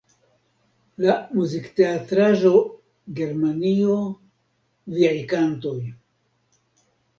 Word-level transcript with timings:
La 1.03 1.17
muzikteatraĵo 1.33 2.55
Germanio, 3.21 4.01
viaj 4.99 5.15
kantoj! 5.37 5.79